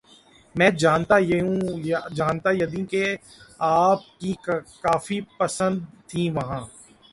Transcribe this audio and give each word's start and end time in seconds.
میں 0.55 0.69
جانتا 0.81 1.15
ہیںں 1.19 2.85
کہ 2.91 3.03
آپ 3.81 3.99
کیں 4.19 4.35
کافی 4.83 5.17
پسند 5.37 5.77
تھیں 6.09 6.29
وہاں 6.35 6.61